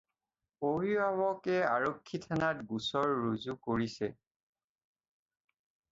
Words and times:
অভিভাৱকে 0.69 1.59
আৰক্ষী 1.73 2.21
থানাত 2.25 2.65
গোচৰ 2.73 3.15
ৰুজু 3.27 3.59
কৰিছে। 3.69 4.13